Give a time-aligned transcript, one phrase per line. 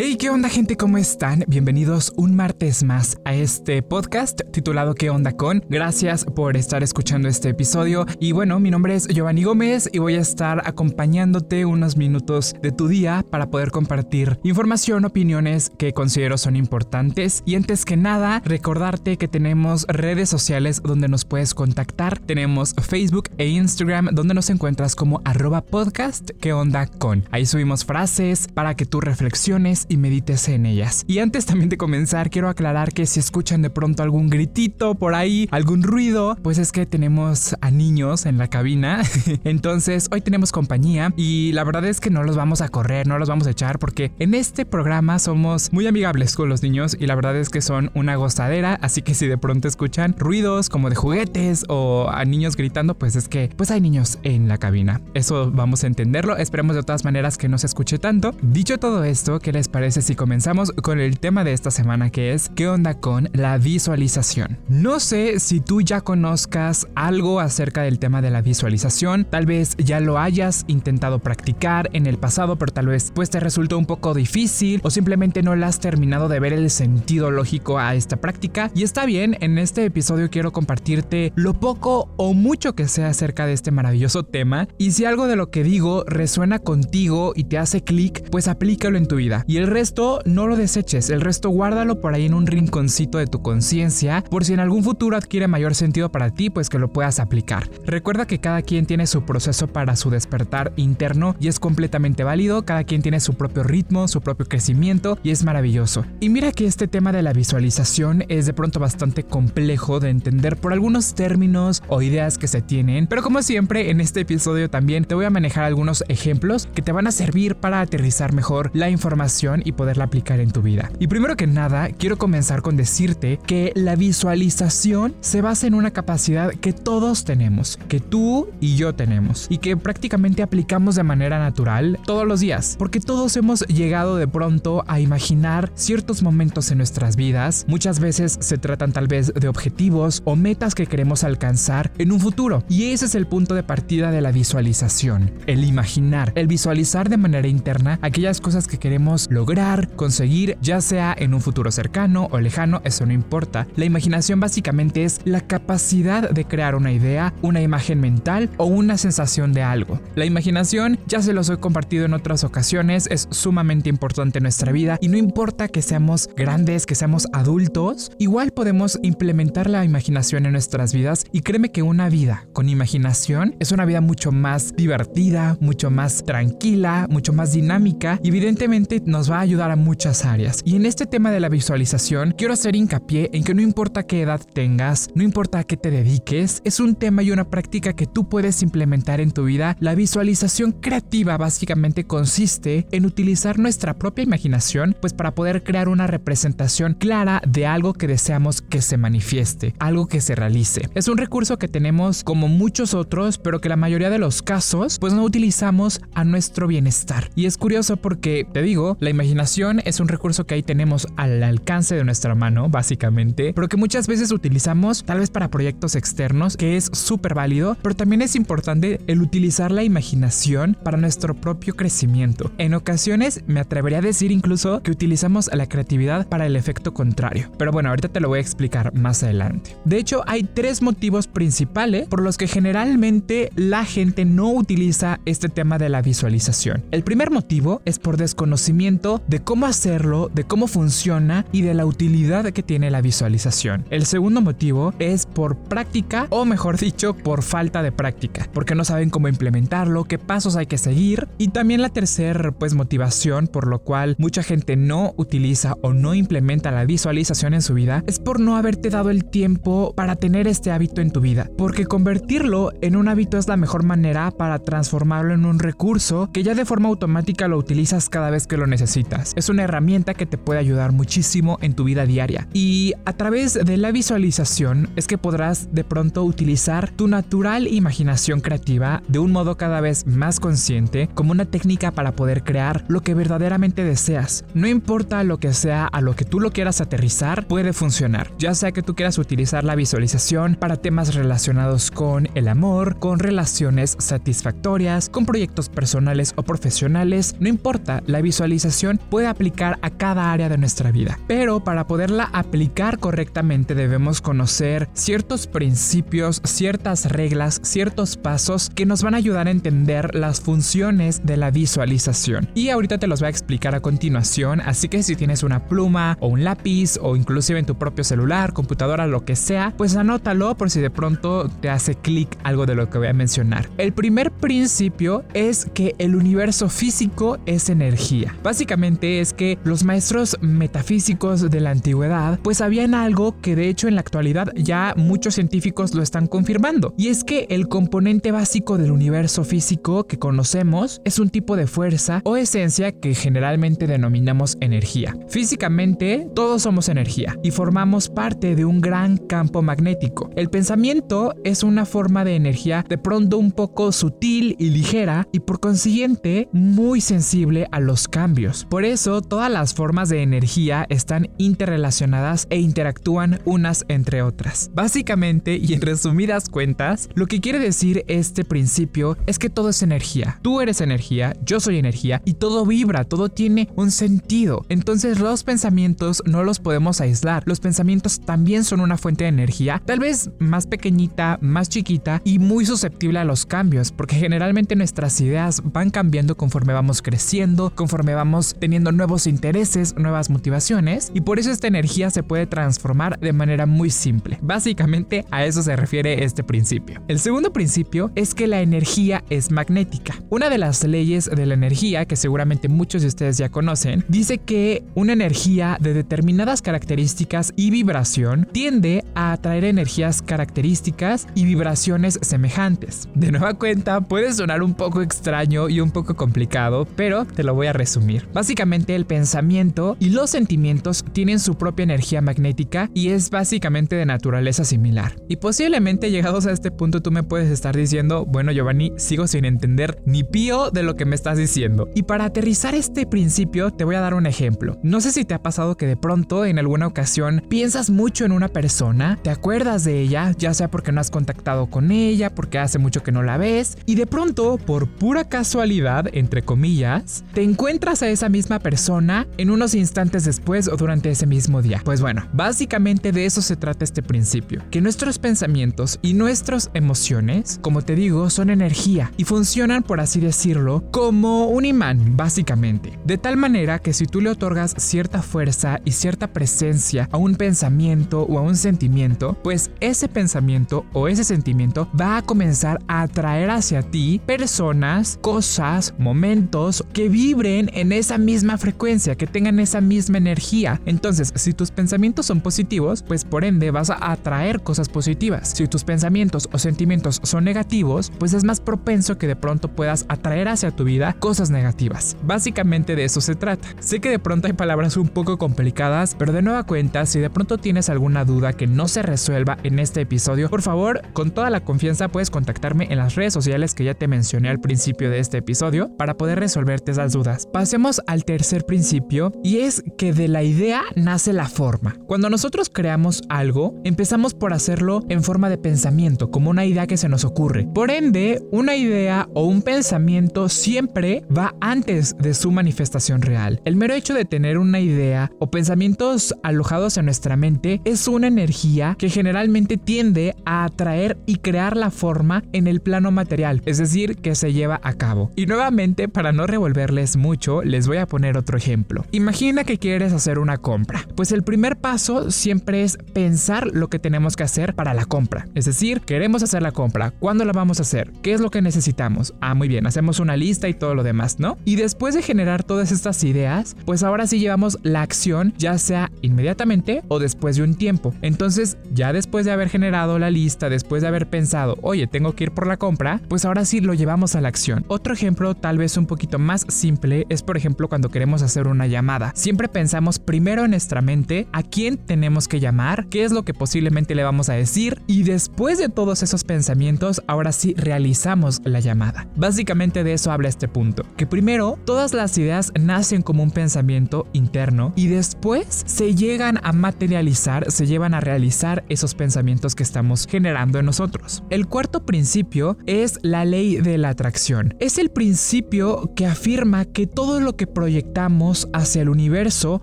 [0.00, 0.76] Hey, ¿qué onda gente?
[0.76, 1.42] ¿Cómo están?
[1.48, 5.64] Bienvenidos un martes más a este podcast titulado ¿Qué onda con?
[5.68, 10.14] Gracias por estar escuchando este episodio y bueno, mi nombre es Giovanni Gómez y voy
[10.14, 16.38] a estar acompañándote unos minutos de tu día para poder compartir información, opiniones que considero
[16.38, 22.20] son importantes y antes que nada recordarte que tenemos redes sociales donde nos puedes contactar.
[22.20, 27.24] Tenemos Facebook e Instagram donde nos encuentras como arroba podcast ¿Qué onda con?
[27.32, 31.04] Ahí subimos frases para que tú reflexiones y medites en ellas.
[31.06, 35.14] Y antes también de comenzar, quiero aclarar que si escuchan de pronto algún gritito por
[35.14, 39.02] ahí, algún ruido, pues es que tenemos a niños en la cabina.
[39.44, 43.18] Entonces, hoy tenemos compañía y la verdad es que no los vamos a correr, no
[43.18, 47.06] los vamos a echar porque en este programa somos muy amigables con los niños y
[47.06, 50.90] la verdad es que son una gozadera, así que si de pronto escuchan ruidos como
[50.90, 55.00] de juguetes o a niños gritando, pues es que pues hay niños en la cabina.
[55.14, 58.34] Eso vamos a entenderlo, esperemos de todas maneras que no se escuche tanto.
[58.42, 62.32] Dicho todo esto, ¿qué les parece si comenzamos con el tema de esta semana que
[62.32, 64.58] es ¿qué onda con la visualización?
[64.68, 69.76] No sé si tú ya conozcas algo acerca del tema de la visualización, tal vez
[69.76, 73.86] ya lo hayas intentado practicar en el pasado, pero tal vez pues te resultó un
[73.86, 78.16] poco difícil o simplemente no le has terminado de ver el sentido lógico a esta
[78.16, 83.04] práctica y está bien, en este episodio quiero compartirte lo poco o mucho que sé
[83.04, 87.44] acerca de este maravilloso tema y si algo de lo que digo resuena contigo y
[87.44, 89.44] te hace clic, pues aplícalo en tu vida.
[89.46, 93.42] Y resto no lo deseches, el resto guárdalo por ahí en un rinconcito de tu
[93.42, 97.20] conciencia, por si en algún futuro adquiere mayor sentido para ti, pues que lo puedas
[97.20, 97.70] aplicar.
[97.84, 102.64] Recuerda que cada quien tiene su proceso para su despertar interno y es completamente válido,
[102.64, 106.04] cada quien tiene su propio ritmo, su propio crecimiento y es maravilloso.
[106.20, 110.56] Y mira que este tema de la visualización es de pronto bastante complejo de entender
[110.56, 115.04] por algunos términos o ideas que se tienen, pero como siempre en este episodio también
[115.04, 118.90] te voy a manejar algunos ejemplos que te van a servir para aterrizar mejor la
[118.90, 120.90] información y poderla aplicar en tu vida.
[120.98, 125.90] Y primero que nada, quiero comenzar con decirte que la visualización se basa en una
[125.90, 131.38] capacidad que todos tenemos, que tú y yo tenemos, y que prácticamente aplicamos de manera
[131.38, 136.78] natural todos los días, porque todos hemos llegado de pronto a imaginar ciertos momentos en
[136.78, 141.90] nuestras vidas, muchas veces se tratan tal vez de objetivos o metas que queremos alcanzar
[141.98, 146.32] en un futuro, y ese es el punto de partida de la visualización, el imaginar,
[146.34, 151.40] el visualizar de manera interna aquellas cosas que queremos lograr, conseguir, ya sea en un
[151.40, 153.68] futuro cercano o lejano, eso no importa.
[153.76, 158.98] La imaginación básicamente es la capacidad de crear una idea, una imagen mental o una
[158.98, 160.00] sensación de algo.
[160.16, 164.72] La imaginación, ya se los he compartido en otras ocasiones, es sumamente importante en nuestra
[164.72, 170.46] vida y no importa que seamos grandes, que seamos adultos, igual podemos implementar la imaginación
[170.46, 174.74] en nuestras vidas y créeme que una vida con imaginación es una vida mucho más
[174.74, 180.24] divertida, mucho más tranquila, mucho más dinámica y evidentemente nos va a ayudar a muchas
[180.24, 180.62] áreas.
[180.64, 184.22] Y en este tema de la visualización, quiero hacer hincapié en que no importa qué
[184.22, 188.06] edad tengas, no importa a qué te dediques, es un tema y una práctica que
[188.06, 189.76] tú puedes implementar en tu vida.
[189.80, 196.06] La visualización creativa básicamente consiste en utilizar nuestra propia imaginación, pues para poder crear una
[196.06, 200.88] representación clara de algo que deseamos que se manifieste, algo que se realice.
[200.94, 204.98] Es un recurso que tenemos como muchos otros, pero que la mayoría de los casos
[204.98, 207.30] pues no utilizamos a nuestro bienestar.
[207.34, 211.42] Y es curioso porque, te digo, la imaginación es un recurso que ahí tenemos al
[211.42, 216.56] alcance de nuestra mano, básicamente, pero que muchas veces utilizamos tal vez para proyectos externos,
[216.56, 221.74] que es súper válido, pero también es importante el utilizar la imaginación para nuestro propio
[221.74, 222.52] crecimiento.
[222.58, 227.50] En ocasiones me atrevería a decir incluso que utilizamos la creatividad para el efecto contrario.
[227.58, 229.76] Pero bueno, ahorita te lo voy a explicar más adelante.
[229.84, 235.48] De hecho, hay tres motivos principales por los que generalmente la gente no utiliza este
[235.48, 236.84] tema de la visualización.
[236.92, 241.86] El primer motivo es por desconocimiento de cómo hacerlo, de cómo funciona y de la
[241.86, 243.86] utilidad que tiene la visualización.
[243.90, 248.84] El segundo motivo es por práctica o mejor dicho por falta de práctica, porque no
[248.84, 253.66] saben cómo implementarlo, qué pasos hay que seguir y también la tercera pues motivación por
[253.66, 258.18] lo cual mucha gente no utiliza o no implementa la visualización en su vida es
[258.18, 262.72] por no haberte dado el tiempo para tener este hábito en tu vida, porque convertirlo
[262.82, 266.64] en un hábito es la mejor manera para transformarlo en un recurso que ya de
[266.64, 268.97] forma automática lo utilizas cada vez que lo necesitas
[269.36, 272.48] es una herramienta que te puede ayudar muchísimo en tu vida diaria.
[272.52, 278.40] Y a través de la visualización es que podrás de pronto utilizar tu natural imaginación
[278.40, 283.02] creativa de un modo cada vez más consciente como una técnica para poder crear lo
[283.02, 284.44] que verdaderamente deseas.
[284.54, 288.32] No importa lo que sea a lo que tú lo quieras aterrizar, puede funcionar.
[288.38, 293.18] Ya sea que tú quieras utilizar la visualización para temas relacionados con el amor, con
[293.18, 300.32] relaciones satisfactorias, con proyectos personales o profesionales, no importa, la visualización puede aplicar a cada
[300.32, 301.18] área de nuestra vida.
[301.26, 309.02] Pero para poderla aplicar correctamente debemos conocer ciertos principios, ciertas reglas, ciertos pasos que nos
[309.02, 312.48] van a ayudar a entender las funciones de la visualización.
[312.54, 316.16] Y ahorita te los voy a explicar a continuación, así que si tienes una pluma
[316.20, 320.56] o un lápiz o inclusive en tu propio celular, computadora, lo que sea, pues anótalo
[320.56, 323.68] por si de pronto te hace clic algo de lo que voy a mencionar.
[323.76, 328.34] El primer principio es que el universo físico es energía.
[328.42, 333.88] Básicamente es que los maestros metafísicos de la antigüedad pues sabían algo que de hecho
[333.88, 338.78] en la actualidad ya muchos científicos lo están confirmando y es que el componente básico
[338.78, 344.56] del universo físico que conocemos es un tipo de fuerza o esencia que generalmente denominamos
[344.60, 345.16] energía.
[345.28, 350.30] Físicamente todos somos energía y formamos parte de un gran campo magnético.
[350.36, 355.40] El pensamiento es una forma de energía de pronto un poco sutil y ligera y
[355.40, 358.57] por consiguiente muy sensible a los cambios.
[358.64, 364.70] Por eso todas las formas de energía están interrelacionadas e interactúan unas entre otras.
[364.74, 369.82] Básicamente y en resumidas cuentas, lo que quiere decir este principio es que todo es
[369.82, 370.38] energía.
[370.42, 374.64] Tú eres energía, yo soy energía y todo vibra, todo tiene un sentido.
[374.68, 377.42] Entonces los pensamientos no los podemos aislar.
[377.46, 382.38] Los pensamientos también son una fuente de energía, tal vez más pequeñita, más chiquita y
[382.38, 388.14] muy susceptible a los cambios, porque generalmente nuestras ideas van cambiando conforme vamos creciendo, conforme
[388.14, 393.32] vamos teniendo nuevos intereses, nuevas motivaciones, y por eso esta energía se puede transformar de
[393.32, 394.38] manera muy simple.
[394.42, 397.02] Básicamente a eso se refiere este principio.
[397.08, 400.14] El segundo principio es que la energía es magnética.
[400.30, 404.38] Una de las leyes de la energía, que seguramente muchos de ustedes ya conocen, dice
[404.38, 412.18] que una energía de determinadas características y vibración tiende a atraer energías características y vibraciones
[412.22, 413.08] semejantes.
[413.14, 417.54] De nueva cuenta, puede sonar un poco extraño y un poco complicado, pero te lo
[417.54, 418.28] voy a resumir.
[418.38, 424.06] Básicamente el pensamiento y los sentimientos tienen su propia energía magnética y es básicamente de
[424.06, 425.16] naturaleza similar.
[425.28, 429.44] Y posiblemente llegados a este punto tú me puedes estar diciendo, bueno Giovanni, sigo sin
[429.44, 431.88] entender ni pío de lo que me estás diciendo.
[431.96, 434.78] Y para aterrizar este principio te voy a dar un ejemplo.
[434.84, 438.30] No sé si te ha pasado que de pronto en alguna ocasión piensas mucho en
[438.30, 442.60] una persona, te acuerdas de ella, ya sea porque no has contactado con ella, porque
[442.60, 447.42] hace mucho que no la ves, y de pronto, por pura casualidad, entre comillas, te
[447.42, 451.80] encuentras a esa misma persona en unos instantes después o durante ese mismo día.
[451.84, 457.58] Pues bueno, básicamente de eso se trata este principio, que nuestros pensamientos y nuestras emociones,
[457.62, 462.98] como te digo, son energía y funcionan, por así decirlo, como un imán, básicamente.
[463.04, 467.36] De tal manera que si tú le otorgas cierta fuerza y cierta presencia a un
[467.36, 473.02] pensamiento o a un sentimiento, pues ese pensamiento o ese sentimiento va a comenzar a
[473.02, 479.80] atraer hacia ti personas, cosas, momentos que vibren en esa misma frecuencia, que tengan esa
[479.80, 480.80] misma energía.
[480.86, 485.52] Entonces, si tus pensamientos son positivos, pues por ende vas a atraer cosas positivas.
[485.54, 490.04] Si tus pensamientos o sentimientos son negativos, pues es más propenso que de pronto puedas
[490.08, 492.16] atraer hacia tu vida cosas negativas.
[492.22, 493.68] Básicamente de eso se trata.
[493.80, 497.30] Sé que de pronto hay palabras un poco complicadas, pero de nueva cuenta, si de
[497.30, 501.50] pronto tienes alguna duda que no se resuelva en este episodio, por favor, con toda
[501.50, 505.18] la confianza puedes contactarme en las redes sociales que ya te mencioné al principio de
[505.18, 507.46] este episodio para poder resolverte esas dudas.
[507.52, 511.94] Pasemos al tercer principio y es que de la idea nace la forma.
[512.06, 516.96] Cuando nosotros creamos algo, empezamos por hacerlo en forma de pensamiento, como una idea que
[516.96, 517.68] se nos ocurre.
[517.74, 523.60] Por ende, una idea o un pensamiento siempre va antes de su manifestación real.
[523.66, 528.28] El mero hecho de tener una idea o pensamientos alojados en nuestra mente es una
[528.28, 533.76] energía que generalmente tiende a atraer y crear la forma en el plano material, es
[533.76, 535.30] decir, que se lleva a cabo.
[535.36, 539.04] Y nuevamente, para no revolverles mucho, les voy a poner otro ejemplo.
[539.12, 541.06] Imagina que quieres hacer una compra.
[541.16, 545.46] Pues el primer paso siempre es pensar lo que tenemos que hacer para la compra.
[545.54, 547.10] Es decir, queremos hacer la compra.
[547.10, 548.12] ¿Cuándo la vamos a hacer?
[548.22, 549.34] ¿Qué es lo que necesitamos?
[549.40, 551.58] Ah, muy bien, hacemos una lista y todo lo demás, ¿no?
[551.64, 556.10] Y después de generar todas estas ideas, pues ahora sí llevamos la acción, ya sea
[556.22, 558.14] inmediatamente o después de un tiempo.
[558.22, 562.44] Entonces, ya después de haber generado la lista, después de haber pensado, oye, tengo que
[562.44, 564.84] ir por la compra, pues ahora sí lo llevamos a la acción.
[564.88, 568.86] Otro ejemplo, tal vez un poquito más simple, es por ejemplo cuando queremos hacer una
[568.86, 569.32] llamada.
[569.34, 573.54] Siempre pensamos primero en nuestra mente a quién tenemos que llamar, qué es lo que
[573.54, 578.80] posiblemente le vamos a decir y después de todos esos pensamientos, ahora sí realizamos la
[578.80, 579.26] llamada.
[579.36, 584.26] Básicamente de eso habla este punto, que primero todas las ideas nacen como un pensamiento
[584.32, 590.26] interno y después se llegan a materializar, se llevan a realizar esos pensamientos que estamos
[590.26, 591.42] generando en nosotros.
[591.50, 594.74] El cuarto principio es la ley de la atracción.
[594.78, 599.82] Es el principio que afirma que todo lo que proyectamos hacia el universo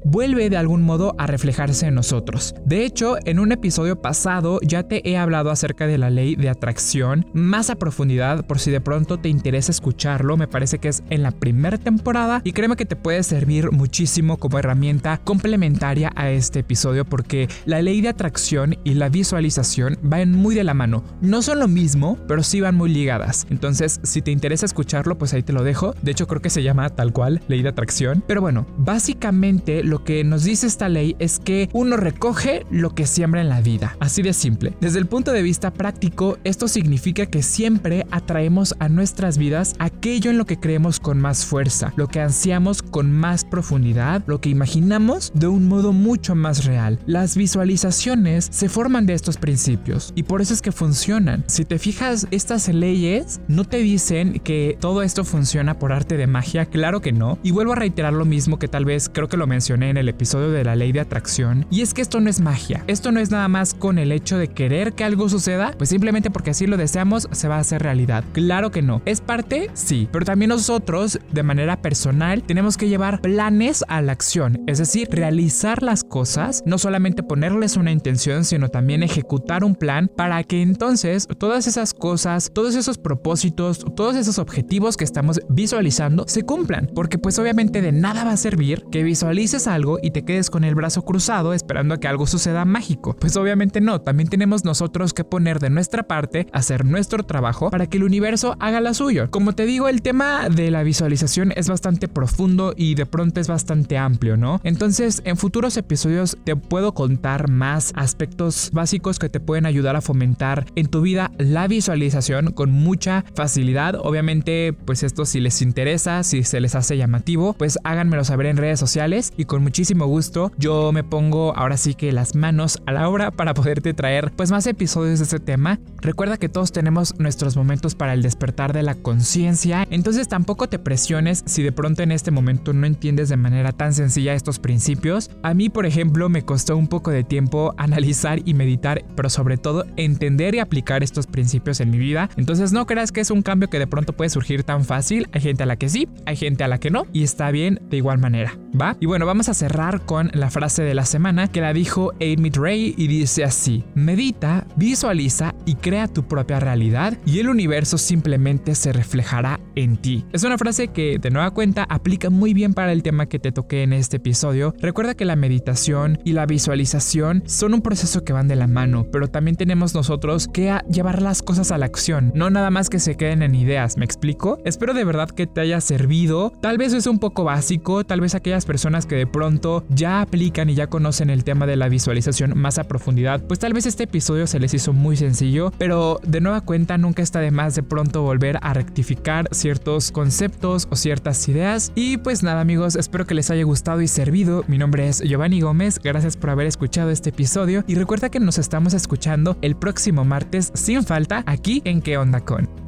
[0.04, 2.54] vuelve de algún modo a reflejarse en nosotros.
[2.66, 6.50] De hecho, en un episodio pasado ya te he hablado acerca de la ley de
[6.50, 11.04] atracción más a profundidad por si de pronto te interesa escucharlo, me parece que es
[11.10, 16.30] en la primera temporada y créeme que te puede servir muchísimo como herramienta complementaria a
[16.32, 21.06] este episodio porque la ley de atracción y la visualización van muy de la mano.
[21.22, 23.48] No son lo mismo, pero sí van muy ligadas.
[23.50, 25.96] Entonces, si te interesa escucharlo, pues ahí te lo dejo.
[26.02, 28.24] De hecho, creo que se llama tal cual ley de atracción.
[28.26, 33.06] Pero bueno, básicamente lo que nos dice esta ley es que uno recoge lo que
[33.06, 33.98] siembra en la vida.
[34.00, 34.74] Así de simple.
[34.80, 40.32] Desde el punto de vista práctico, esto significa que siempre atraemos a nuestras vidas aquello
[40.32, 44.50] en lo que creemos con más fuerza, lo que ansiamos con más profundidad, lo que
[44.50, 47.00] imaginamos de un modo mucho más real.
[47.06, 51.44] Las visualizaciones se forman de estos principios y por eso es que funcionan.
[51.48, 56.28] Si te fijas, estas leyes no te dicen que todo esto funciona por arte de
[56.28, 57.38] magia, claro que no.
[57.44, 60.08] Y vuelvo a reiterar lo mismo que tal vez creo que lo mencioné en el
[60.08, 62.84] episodio de la ley de atracción, y es que esto no es magia.
[62.86, 66.30] Esto no es nada más con el hecho de querer que algo suceda, pues simplemente
[66.30, 68.24] porque así lo deseamos se va a hacer realidad.
[68.34, 69.02] Claro que no.
[69.06, 69.72] ¿Es parte?
[69.74, 74.78] Sí, pero también nosotros, de manera personal, tenemos que llevar planes a la acción, es
[74.78, 80.44] decir, realizar las cosas, no solamente ponerles una intención, sino también ejecutar un plan para
[80.44, 86.44] que entonces todas esas cosas, todos esos propósitos, todos esos objetivos que estamos visualizando se
[86.44, 90.50] cumplan, porque pues obviamente de nada va a servir que visualices algo y te quedes
[90.50, 93.16] con el brazo cruzado esperando a que algo suceda mágico.
[93.16, 97.88] Pues obviamente no, también tenemos nosotros que poner de nuestra parte, hacer nuestro trabajo para
[97.88, 99.32] que el universo haga la suyo.
[99.32, 103.48] Como te digo, el tema de la visualización es bastante profundo y de pronto es
[103.48, 104.60] bastante amplio, ¿no?
[104.66, 110.02] Entonces, en futuros episodios te puedo contar más aspectos básicos que te pueden ayudar a
[110.02, 113.96] fomentar en tu vida la visualización con mucha facilidad.
[113.96, 118.58] Obviamente, pues esto si les interesa, si se les hace llamativo, pues háganmelo saber en
[118.58, 122.92] redes sociales y con muchísimo gusto yo me pongo ahora sí que las manos a
[122.92, 125.80] la obra para poderte traer pues más episodios de este tema.
[126.02, 130.80] Recuerda que todos tenemos nuestros momentos para el despertar de la conciencia, entonces tampoco te
[130.80, 135.30] presiones si de pronto en este momento no entiendes de manera tan sencilla estos principios.
[135.44, 139.58] A mí, por ejemplo, me costó un poco de tiempo analizar y meditar, pero sobre
[139.58, 142.30] todo entender y aplicar estos principios en mi vida.
[142.38, 145.28] Entonces no creas que es un cambio que de pronto puede surgir tan fácil.
[145.32, 147.98] Hay gente a la que sí, hay gente a la que no, y bien de
[147.98, 148.96] igual manera, ¿va?
[149.00, 152.50] Y bueno, vamos a cerrar con la frase de la semana que la dijo Amy
[152.50, 158.76] Ray y dice así: Medita, visualiza y crea tu propia realidad y el universo simplemente
[158.76, 160.26] se reflejará en ti.
[160.32, 163.52] Es una frase que de nueva cuenta aplica muy bien para el tema que te
[163.52, 164.74] toqué en este episodio.
[164.80, 169.08] Recuerda que la meditación y la visualización son un proceso que van de la mano,
[169.12, 173.00] pero también tenemos nosotros que llevar las cosas a la acción, no nada más que
[173.00, 174.60] se queden en ideas, ¿me explico?
[174.66, 176.52] Espero de verdad que te haya servido.
[176.62, 180.70] Tal vez es un poco básico, tal vez aquellas personas que de pronto ya aplican
[180.70, 184.04] y ya conocen el tema de la visualización más a profundidad, pues tal vez este
[184.04, 187.82] episodio se les hizo muy sencillo, pero de nueva cuenta nunca está de más de
[187.82, 191.92] pronto volver a rectificar ciertos conceptos o ciertas ideas.
[191.96, 194.64] Y pues nada amigos, espero que les haya gustado y servido.
[194.68, 198.60] Mi nombre es Giovanni Gómez, gracias por haber escuchado este episodio y recuerda que nos
[198.60, 202.85] estamos escuchando el próximo martes sin falta aquí en ¿Qué onda con?